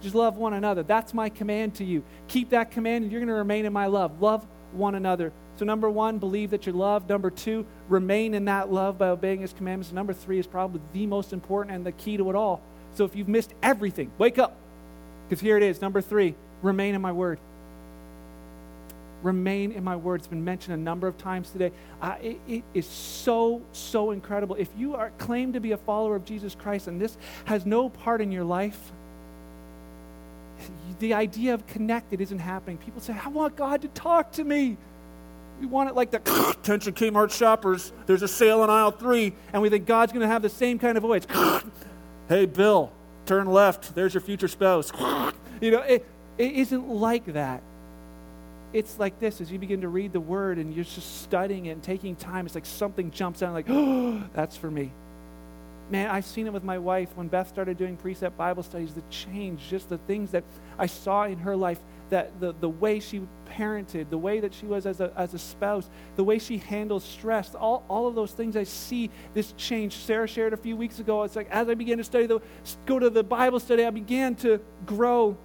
[0.01, 0.81] Just love one another.
[0.81, 2.03] That's my command to you.
[2.27, 4.19] Keep that command, and you're going to remain in my love.
[4.21, 5.31] Love one another.
[5.57, 7.07] So, number one, believe that you're loved.
[7.07, 9.89] Number two, remain in that love by obeying his commandments.
[9.89, 12.61] And number three is probably the most important and the key to it all.
[12.93, 14.55] So, if you've missed everything, wake up.
[15.27, 15.81] Because here it is.
[15.81, 17.39] Number three, remain in my word.
[19.23, 20.21] Remain in my word.
[20.21, 21.71] It's been mentioned a number of times today.
[22.01, 24.55] Uh, it, it is so, so incredible.
[24.55, 27.89] If you are claim to be a follower of Jesus Christ and this has no
[27.89, 28.91] part in your life,
[30.99, 32.77] the idea of connected isn't happening.
[32.77, 34.77] People say, I want God to talk to me.
[35.59, 36.17] We want it like the
[36.59, 37.91] attention Kmart shoppers.
[38.07, 40.79] There's a sale on aisle three, and we think God's going to have the same
[40.79, 41.25] kind of voice.
[42.31, 42.89] hey, Bill,
[43.25, 43.93] turn left.
[43.93, 44.93] There's your future spouse.
[45.61, 46.05] you know, it,
[46.37, 47.61] it isn't like that.
[48.71, 51.71] It's like this as you begin to read the word and you're just studying it
[51.71, 54.91] and taking time, it's like something jumps out like, oh, that's for me.
[55.89, 59.03] Man, I've seen it with my wife when Beth started doing precept Bible studies, the
[59.09, 60.45] change, just the things that
[60.79, 61.79] I saw in her life
[62.11, 65.39] that the, the way she parented, the way that she was as a, as a
[65.39, 69.93] spouse, the way she handles stress, all, all of those things I see this change.
[69.93, 71.23] Sarah shared a few weeks ago.
[71.23, 72.39] It's like as I began to study, the,
[72.85, 75.35] go to the Bible study, I began to grow.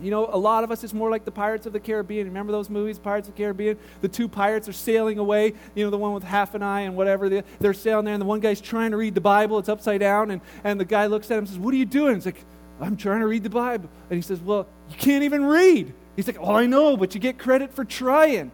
[0.00, 2.26] You know, a lot of us, it's more like the Pirates of the Caribbean.
[2.26, 3.78] Remember those movies, Pirates of the Caribbean?
[4.00, 5.54] The two pirates are sailing away.
[5.76, 7.28] You know, the one with half an eye and whatever.
[7.60, 9.58] They're sailing there, and the one guy's trying to read the Bible.
[9.60, 11.86] It's upside down, and, and the guy looks at him and says, What are you
[11.86, 12.16] doing?
[12.16, 12.44] It's like,
[12.80, 13.88] I'm trying to read the Bible.
[14.10, 15.92] And he says, Well, you can't even read.
[16.16, 18.50] He's like, Oh, I know, but you get credit for trying.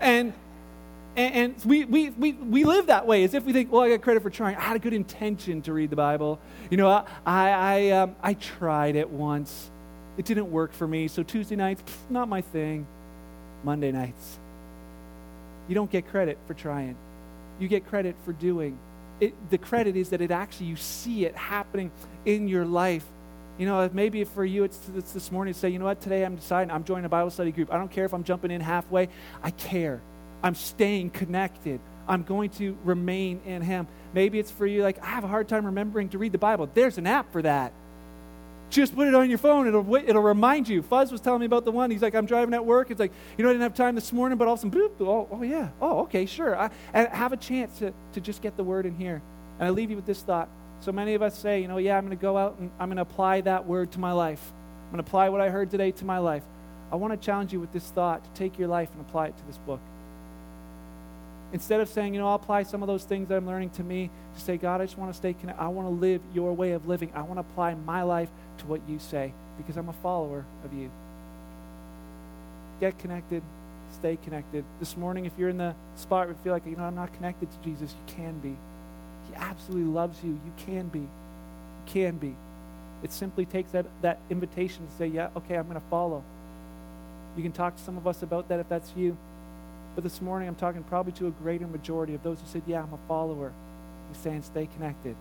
[0.00, 0.32] And
[1.16, 3.90] and, and, we, we, we, we live that way as if we think, well, I
[3.90, 4.56] got credit for trying.
[4.56, 6.40] I had a good intention to read the Bible.
[6.70, 9.70] You know, I, I, um, I tried it once.
[10.16, 11.06] It didn't work for me.
[11.06, 12.86] So Tuesday nights, pff, not my thing.
[13.62, 14.38] Monday nights.
[15.68, 16.96] You don't get credit for trying.
[17.60, 18.76] You get credit for doing.
[19.20, 21.92] It, the credit is that it actually, you see it happening
[22.24, 23.06] in your life.
[23.56, 26.24] You know, maybe for you it's, it's this morning to say, you know what, today
[26.24, 27.72] I'm deciding I'm joining a Bible study group.
[27.72, 29.08] I don't care if I'm jumping in halfway.
[29.42, 30.00] I care.
[30.42, 31.80] I'm staying connected.
[32.08, 33.86] I'm going to remain in Him.
[34.12, 36.68] Maybe it's for you like, I have a hard time remembering to read the Bible.
[36.74, 37.72] There's an app for that.
[38.70, 39.68] Just put it on your phone.
[39.68, 40.82] It'll, it'll remind you.
[40.82, 41.92] Fuzz was telling me about the one.
[41.92, 42.90] He's like, I'm driving at work.
[42.90, 44.78] It's like, you know, I didn't have time this morning, but all of a sudden,
[44.78, 45.68] boop, oh, oh yeah.
[45.80, 46.58] Oh, okay, sure.
[46.58, 49.22] I, and have a chance to, to just get the word in here.
[49.60, 50.48] And I leave you with this thought.
[50.84, 52.88] So many of us say, you know, yeah, I'm going to go out and I'm
[52.88, 54.52] going to apply that word to my life.
[54.84, 56.42] I'm going to apply what I heard today to my life.
[56.92, 59.36] I want to challenge you with this thought to take your life and apply it
[59.38, 59.80] to this book.
[61.54, 63.82] Instead of saying, you know, I'll apply some of those things that I'm learning to
[63.82, 65.62] me, to say, God, I just want to stay connected.
[65.62, 67.10] I want to live your way of living.
[67.14, 70.74] I want to apply my life to what you say because I'm a follower of
[70.74, 70.90] you.
[72.80, 73.42] Get connected,
[73.94, 74.66] stay connected.
[74.80, 77.14] This morning, if you're in the spot where you feel like, you know, I'm not
[77.14, 78.54] connected to Jesus, you can be.
[79.36, 80.30] Absolutely loves you.
[80.30, 81.00] You can be.
[81.00, 81.06] You
[81.86, 82.34] can be.
[83.02, 86.24] It simply takes that, that invitation to say, yeah, okay, I'm going to follow.
[87.36, 89.16] You can talk to some of us about that if that's you.
[89.94, 92.82] But this morning, I'm talking probably to a greater majority of those who said, yeah,
[92.82, 93.52] I'm a follower.
[94.08, 95.16] He's saying, stay connected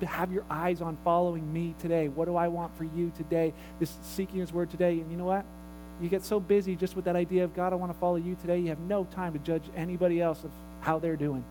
[0.00, 2.08] To have your eyes on following me today.
[2.08, 3.52] What do I want for you today?
[3.78, 4.92] This seeking His Word today.
[4.92, 5.44] And you know what?
[6.00, 8.36] You get so busy just with that idea of God, I want to follow you
[8.40, 8.58] today.
[8.58, 11.44] You have no time to judge anybody else of how they're doing.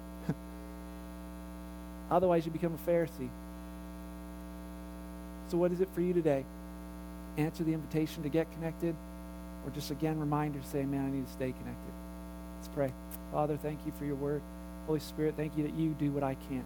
[2.11, 3.29] Otherwise, you become a Pharisee.
[5.47, 6.45] So, what is it for you today?
[7.37, 8.95] Answer the invitation to get connected,
[9.65, 11.93] or just again, reminder to say, man, I need to stay connected.
[12.57, 12.91] Let's pray.
[13.31, 14.41] Father, thank you for your word.
[14.87, 16.65] Holy Spirit, thank you that you do what I can't,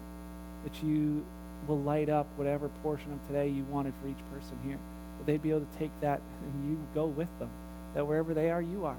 [0.64, 1.24] that you
[1.68, 4.78] will light up whatever portion of today you wanted for each person here.
[5.18, 7.50] That they'd be able to take that and you go with them.
[7.94, 8.96] That wherever they are, you are.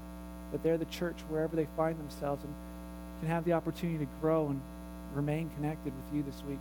[0.52, 2.54] That they're the church wherever they find themselves and
[3.20, 4.60] can have the opportunity to grow and
[5.14, 6.58] remain connected with you this week.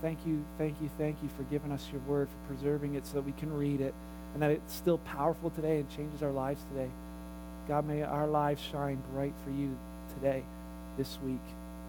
[0.00, 3.14] Thank you, thank you, thank you for giving us your word, for preserving it so
[3.14, 3.94] that we can read it,
[4.34, 6.90] and that it's still powerful today and changes our lives today.
[7.68, 9.76] God, may our lives shine bright for you
[10.14, 10.42] today,
[10.98, 11.40] this week.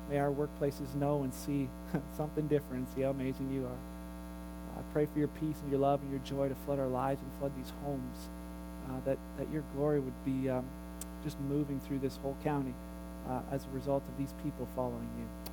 [0.09, 1.67] May our workplaces know and see
[2.17, 4.77] something different and see how amazing you are.
[4.77, 7.21] I pray for your peace and your love and your joy to flood our lives
[7.21, 8.17] and flood these homes,
[8.89, 10.65] uh, that, that your glory would be um,
[11.23, 12.73] just moving through this whole county
[13.29, 15.52] uh, as a result of these people following you.